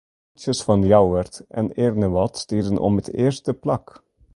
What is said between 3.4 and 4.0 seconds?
plak.